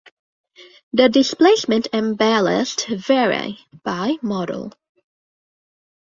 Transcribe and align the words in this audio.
The 0.93 1.09
displacement 1.09 1.89
and 1.93 2.17
ballast 2.17 2.87
vary 2.87 3.59
by 3.83 4.15
model. 4.23 4.71